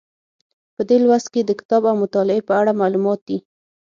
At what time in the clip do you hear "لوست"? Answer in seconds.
1.03-1.27